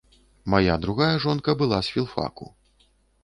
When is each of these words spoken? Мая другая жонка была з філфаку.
Мая 0.51 0.77
другая 0.85 1.11
жонка 1.27 1.55
была 1.61 1.79
з 1.87 1.93
філфаку. 1.97 2.51